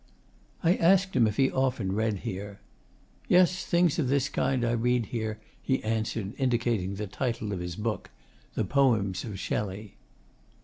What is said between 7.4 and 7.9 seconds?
of his